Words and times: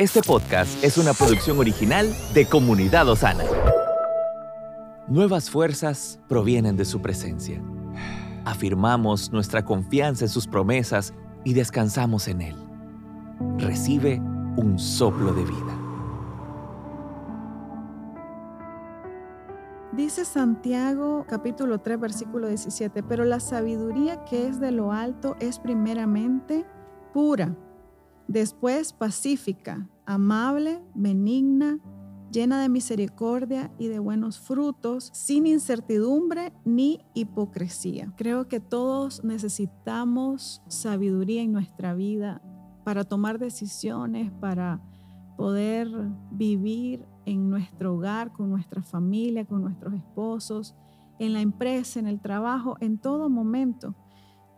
Este 0.00 0.22
podcast 0.22 0.84
es 0.84 0.96
una 0.96 1.12
producción 1.12 1.58
original 1.58 2.14
de 2.32 2.46
Comunidad 2.46 3.08
Osana. 3.08 3.42
Nuevas 5.08 5.50
fuerzas 5.50 6.20
provienen 6.28 6.76
de 6.76 6.84
su 6.84 7.02
presencia. 7.02 7.60
Afirmamos 8.44 9.32
nuestra 9.32 9.64
confianza 9.64 10.26
en 10.26 10.28
sus 10.28 10.46
promesas 10.46 11.14
y 11.42 11.52
descansamos 11.54 12.28
en 12.28 12.42
Él. 12.42 12.56
Recibe 13.56 14.20
un 14.56 14.78
soplo 14.78 15.32
de 15.32 15.42
vida. 15.42 15.78
Dice 19.94 20.24
Santiago 20.24 21.26
capítulo 21.28 21.80
3 21.80 21.98
versículo 21.98 22.46
17, 22.46 23.02
pero 23.02 23.24
la 23.24 23.40
sabiduría 23.40 24.24
que 24.26 24.46
es 24.46 24.60
de 24.60 24.70
lo 24.70 24.92
alto 24.92 25.34
es 25.40 25.58
primeramente 25.58 26.64
pura 27.12 27.56
Después 28.28 28.92
pacífica, 28.92 29.88
amable, 30.04 30.82
benigna, 30.94 31.78
llena 32.30 32.60
de 32.60 32.68
misericordia 32.68 33.72
y 33.78 33.88
de 33.88 33.98
buenos 33.98 34.38
frutos, 34.38 35.10
sin 35.14 35.46
incertidumbre 35.46 36.52
ni 36.64 37.00
hipocresía. 37.14 38.12
Creo 38.16 38.46
que 38.46 38.60
todos 38.60 39.24
necesitamos 39.24 40.62
sabiduría 40.68 41.40
en 41.42 41.52
nuestra 41.52 41.94
vida 41.94 42.42
para 42.84 43.04
tomar 43.04 43.38
decisiones, 43.38 44.30
para 44.40 44.82
poder 45.38 45.88
vivir 46.30 47.06
en 47.24 47.48
nuestro 47.48 47.94
hogar, 47.94 48.32
con 48.32 48.50
nuestra 48.50 48.82
familia, 48.82 49.46
con 49.46 49.62
nuestros 49.62 49.94
esposos, 49.94 50.74
en 51.18 51.32
la 51.32 51.40
empresa, 51.40 51.98
en 51.98 52.06
el 52.06 52.20
trabajo, 52.20 52.76
en 52.80 52.98
todo 52.98 53.30
momento. 53.30 53.94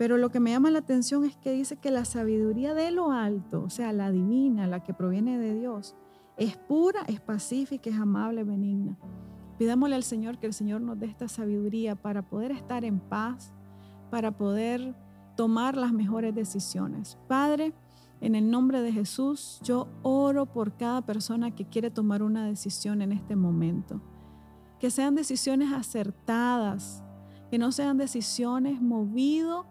Pero 0.01 0.17
lo 0.17 0.31
que 0.31 0.41
me 0.41 0.53
llama 0.53 0.71
la 0.71 0.79
atención 0.79 1.27
es 1.27 1.37
que 1.37 1.53
dice 1.53 1.77
que 1.77 1.91
la 1.91 2.07
sabiduría 2.07 2.73
de 2.73 2.91
lo 2.91 3.13
alto, 3.13 3.63
o 3.65 3.69
sea, 3.69 3.93
la 3.93 4.11
divina, 4.11 4.67
la 4.67 4.83
que 4.83 4.95
proviene 4.95 5.37
de 5.37 5.55
Dios, 5.55 5.95
es 6.39 6.57
pura, 6.57 7.03
es 7.07 7.21
pacífica, 7.21 7.91
es 7.91 7.97
amable, 7.97 8.43
benigna. 8.43 8.97
Pidámosle 9.59 9.97
al 9.97 10.03
Señor 10.03 10.39
que 10.39 10.47
el 10.47 10.55
Señor 10.55 10.81
nos 10.81 10.99
dé 10.99 11.05
esta 11.05 11.29
sabiduría 11.29 11.97
para 11.97 12.23
poder 12.23 12.51
estar 12.51 12.83
en 12.87 12.99
paz, 12.99 13.53
para 14.11 14.39
poder 14.39 14.97
tomar 15.37 15.77
las 15.77 15.93
mejores 15.93 16.35
decisiones. 16.35 17.19
Padre, 17.29 17.75
en 18.23 18.35
el 18.35 18.51
nombre 18.51 18.81
de 18.81 18.93
Jesús, 18.93 19.61
yo 19.65 19.87
oro 20.01 20.47
por 20.47 20.79
cada 20.79 21.03
persona 21.03 21.55
que 21.55 21.67
quiere 21.67 21.91
tomar 21.91 22.23
una 22.23 22.47
decisión 22.47 23.03
en 23.03 23.13
este 23.13 23.37
momento. 23.37 24.01
Que 24.79 24.91
sean 24.91 25.15
decisiones 25.15 25.75
acertadas, 25.75 27.05
que 27.51 27.59
no 27.59 27.71
sean 27.71 27.99
decisiones 27.99 28.81
movidas 28.81 29.67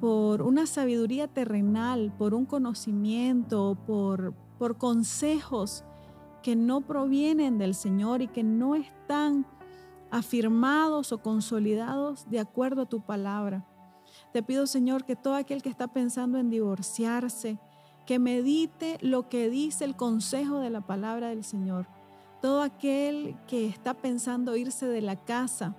por 0.00 0.42
una 0.42 0.66
sabiduría 0.66 1.26
terrenal, 1.28 2.12
por 2.16 2.34
un 2.34 2.46
conocimiento, 2.46 3.76
por, 3.86 4.34
por 4.58 4.78
consejos 4.78 5.84
que 6.42 6.56
no 6.56 6.80
provienen 6.82 7.58
del 7.58 7.74
Señor 7.74 8.22
y 8.22 8.28
que 8.28 8.42
no 8.42 8.74
están 8.74 9.46
afirmados 10.10 11.12
o 11.12 11.18
consolidados 11.18 12.28
de 12.30 12.40
acuerdo 12.40 12.82
a 12.82 12.88
tu 12.88 13.00
palabra. 13.00 13.66
Te 14.32 14.42
pido, 14.42 14.66
Señor, 14.66 15.04
que 15.04 15.16
todo 15.16 15.34
aquel 15.34 15.62
que 15.62 15.68
está 15.68 15.88
pensando 15.88 16.38
en 16.38 16.50
divorciarse, 16.50 17.58
que 18.06 18.18
medite 18.18 18.98
lo 19.02 19.28
que 19.28 19.50
dice 19.50 19.84
el 19.84 19.96
consejo 19.96 20.58
de 20.58 20.70
la 20.70 20.80
palabra 20.80 21.28
del 21.28 21.44
Señor. 21.44 21.86
Todo 22.40 22.62
aquel 22.62 23.36
que 23.46 23.66
está 23.66 23.94
pensando 23.94 24.56
irse 24.56 24.86
de 24.86 25.02
la 25.02 25.16
casa 25.16 25.76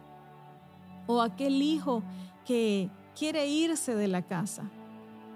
o 1.07 1.21
aquel 1.21 1.61
hijo 1.61 2.03
que 2.45 2.89
quiere 3.17 3.47
irse 3.47 3.95
de 3.95 4.07
la 4.07 4.21
casa, 4.21 4.63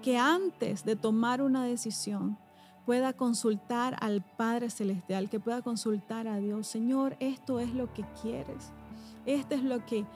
que 0.02 0.18
antes 0.18 0.84
de 0.84 0.96
tomar 0.96 1.42
una 1.42 1.64
decisión 1.64 2.38
pueda 2.84 3.12
consultar 3.12 3.96
al 4.00 4.22
Padre 4.22 4.70
Celestial, 4.70 5.28
que 5.28 5.40
pueda 5.40 5.62
consultar 5.62 6.28
a 6.28 6.38
Dios, 6.38 6.68
Señor, 6.68 7.16
esto 7.18 7.58
es 7.58 7.74
lo 7.74 7.92
que 7.92 8.04
quieres, 8.22 8.72
esto 9.26 9.56
es 9.56 9.64
lo 9.64 9.84
que 9.84 10.06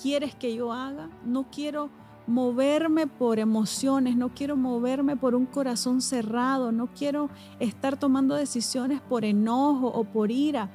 quieres 0.00 0.34
que 0.34 0.54
yo 0.54 0.72
haga, 0.72 1.10
no 1.24 1.50
quiero 1.50 1.90
moverme 2.28 3.06
por 3.06 3.38
emociones, 3.38 4.14
no 4.16 4.28
quiero 4.34 4.56
moverme 4.56 5.16
por 5.16 5.34
un 5.34 5.46
corazón 5.46 6.00
cerrado, 6.02 6.70
no 6.70 6.88
quiero 6.88 7.30
estar 7.58 7.98
tomando 7.98 8.34
decisiones 8.34 9.00
por 9.00 9.24
enojo 9.24 9.88
o 9.88 10.04
por 10.04 10.30
ira, 10.30 10.70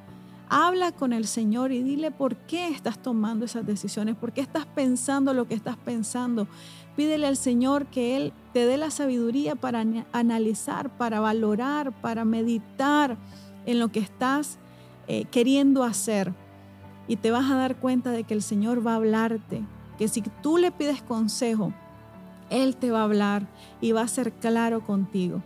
Habla 0.48 0.92
con 0.92 1.12
el 1.12 1.26
Señor 1.26 1.72
y 1.72 1.82
dile 1.82 2.10
por 2.10 2.36
qué 2.36 2.68
estás 2.68 2.98
tomando 2.98 3.44
esas 3.46 3.66
decisiones, 3.66 4.14
por 4.14 4.32
qué 4.32 4.42
estás 4.42 4.66
pensando 4.66 5.32
lo 5.32 5.48
que 5.48 5.54
estás 5.54 5.76
pensando. 5.76 6.46
Pídele 6.96 7.26
al 7.26 7.36
Señor 7.36 7.86
que 7.86 8.16
Él 8.16 8.32
te 8.52 8.66
dé 8.66 8.76
la 8.76 8.90
sabiduría 8.90 9.56
para 9.56 9.84
analizar, 10.12 10.90
para 10.96 11.20
valorar, 11.20 11.92
para 12.00 12.24
meditar 12.24 13.16
en 13.66 13.78
lo 13.78 13.88
que 13.88 14.00
estás 14.00 14.58
eh, 15.08 15.24
queriendo 15.30 15.82
hacer. 15.82 16.32
Y 17.08 17.16
te 17.16 17.30
vas 17.30 17.50
a 17.50 17.56
dar 17.56 17.76
cuenta 17.76 18.10
de 18.10 18.24
que 18.24 18.34
el 18.34 18.42
Señor 18.42 18.86
va 18.86 18.92
a 18.92 18.96
hablarte, 18.96 19.62
que 19.98 20.08
si 20.08 20.22
tú 20.42 20.58
le 20.58 20.70
pides 20.70 21.02
consejo, 21.02 21.72
Él 22.50 22.76
te 22.76 22.90
va 22.90 23.00
a 23.00 23.04
hablar 23.04 23.48
y 23.80 23.92
va 23.92 24.02
a 24.02 24.08
ser 24.08 24.32
claro 24.32 24.84
contigo. 24.84 25.42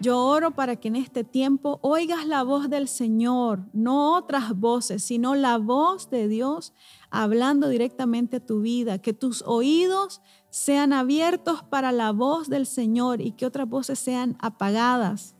Yo 0.00 0.24
oro 0.24 0.52
para 0.52 0.76
que 0.76 0.86
en 0.86 0.94
este 0.94 1.24
tiempo 1.24 1.80
oigas 1.82 2.24
la 2.24 2.44
voz 2.44 2.70
del 2.70 2.86
Señor, 2.86 3.64
no 3.72 4.14
otras 4.16 4.56
voces, 4.56 5.02
sino 5.02 5.34
la 5.34 5.58
voz 5.58 6.08
de 6.08 6.28
Dios 6.28 6.72
hablando 7.10 7.68
directamente 7.68 8.36
a 8.36 8.46
tu 8.46 8.60
vida, 8.60 8.98
que 8.98 9.12
tus 9.12 9.42
oídos 9.44 10.20
sean 10.50 10.92
abiertos 10.92 11.64
para 11.64 11.90
la 11.90 12.12
voz 12.12 12.48
del 12.48 12.66
Señor 12.66 13.20
y 13.20 13.32
que 13.32 13.44
otras 13.44 13.68
voces 13.68 13.98
sean 13.98 14.36
apagadas. 14.38 15.34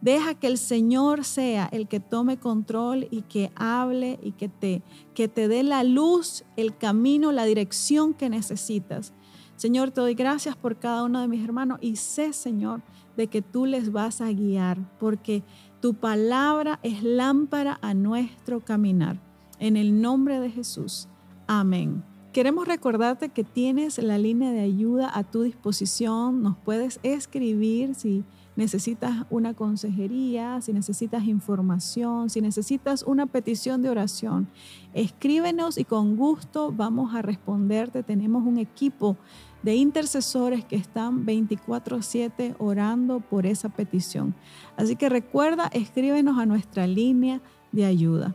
Deja 0.00 0.34
que 0.34 0.48
el 0.48 0.58
Señor 0.58 1.24
sea 1.24 1.68
el 1.70 1.86
que 1.86 2.00
tome 2.00 2.40
control 2.40 3.06
y 3.08 3.22
que 3.22 3.52
hable 3.54 4.18
y 4.20 4.32
que 4.32 4.48
te, 4.48 4.82
que 5.14 5.28
te 5.28 5.46
dé 5.46 5.62
la 5.62 5.84
luz, 5.84 6.42
el 6.56 6.76
camino, 6.76 7.30
la 7.30 7.44
dirección 7.44 8.14
que 8.14 8.28
necesitas. 8.28 9.12
Señor, 9.56 9.90
te 9.90 10.00
doy 10.00 10.14
gracias 10.14 10.56
por 10.56 10.76
cada 10.76 11.04
uno 11.04 11.20
de 11.20 11.28
mis 11.28 11.44
hermanos 11.44 11.78
y 11.80 11.96
sé, 11.96 12.32
Señor, 12.32 12.82
de 13.16 13.26
que 13.28 13.42
tú 13.42 13.66
les 13.66 13.92
vas 13.92 14.20
a 14.20 14.32
guiar, 14.32 14.78
porque 14.98 15.42
tu 15.80 15.94
palabra 15.94 16.78
es 16.82 17.02
lámpara 17.02 17.78
a 17.82 17.94
nuestro 17.94 18.60
caminar. 18.60 19.18
En 19.58 19.76
el 19.76 20.00
nombre 20.00 20.40
de 20.40 20.50
Jesús. 20.50 21.08
Amén. 21.46 22.02
Queremos 22.32 22.66
recordarte 22.66 23.28
que 23.28 23.44
tienes 23.44 23.98
la 23.98 24.16
línea 24.16 24.52
de 24.52 24.60
ayuda 24.60 25.10
a 25.12 25.22
tu 25.22 25.42
disposición. 25.42 26.42
Nos 26.42 26.56
puedes 26.56 26.98
escribir 27.02 27.94
si 27.94 28.24
necesitas 28.56 29.26
una 29.28 29.52
consejería, 29.52 30.58
si 30.62 30.72
necesitas 30.72 31.24
información, 31.24 32.30
si 32.30 32.40
necesitas 32.40 33.02
una 33.02 33.26
petición 33.26 33.82
de 33.82 33.90
oración. 33.90 34.48
Escríbenos 34.94 35.76
y 35.76 35.84
con 35.84 36.16
gusto 36.16 36.72
vamos 36.74 37.14
a 37.14 37.20
responderte. 37.20 38.02
Tenemos 38.02 38.46
un 38.46 38.56
equipo 38.56 39.18
de 39.62 39.76
intercesores 39.76 40.64
que 40.64 40.76
están 40.76 41.26
24/7 41.26 42.54
orando 42.58 43.20
por 43.20 43.44
esa 43.44 43.68
petición. 43.68 44.34
Así 44.78 44.96
que 44.96 45.10
recuerda, 45.10 45.66
escríbenos 45.66 46.38
a 46.38 46.46
nuestra 46.46 46.86
línea 46.86 47.42
de 47.72 47.84
ayuda. 47.84 48.34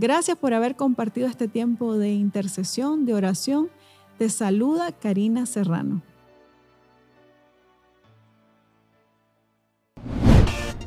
Gracias 0.00 0.38
por 0.38 0.54
haber 0.54 0.76
compartido 0.76 1.26
este 1.26 1.48
tiempo 1.48 1.98
de 1.98 2.12
intercesión, 2.12 3.04
de 3.04 3.14
oración. 3.14 3.68
Te 4.16 4.28
saluda 4.28 4.92
Karina 4.92 5.44
Serrano. 5.44 6.02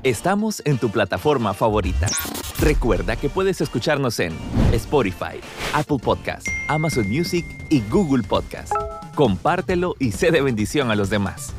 Estamos 0.03 0.61
en 0.63 0.77
tu 0.77 0.89
plataforma 0.89 1.53
favorita. 1.53 2.07
Recuerda 2.61 3.17
que 3.17 3.27
puedes 3.27 3.59
escucharnos 3.59 4.21
en 4.21 4.31
Spotify, 4.71 5.41
Apple 5.73 5.99
Podcast, 6.01 6.47
Amazon 6.69 7.09
Music 7.09 7.45
y 7.69 7.81
Google 7.89 8.23
Podcast 8.23 8.73
compártelo 9.15 9.95
y 9.99 10.11
sé 10.11 10.31
de 10.31 10.41
bendición 10.41 10.89
a 10.91 10.95
los 10.95 11.09
demás. 11.09 11.53